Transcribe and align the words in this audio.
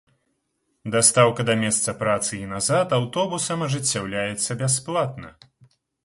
Дастаўка 0.93 1.41
да 1.49 1.55
месца 1.63 1.93
працы 1.99 2.31
і 2.43 2.47
назад 2.53 2.95
аўтобусам 2.97 3.65
ажыццяўляецца 3.67 4.57
бясплатна. 4.63 5.29